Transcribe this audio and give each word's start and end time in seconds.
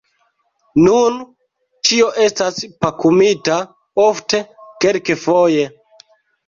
Nun 0.85 1.19
ĉio 1.89 2.09
estas 2.29 2.59
pakumita, 2.87 3.61
ofte 4.09 4.45
kelkfoje! 4.85 5.73